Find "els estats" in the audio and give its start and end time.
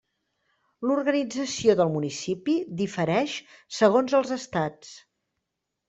4.23-5.01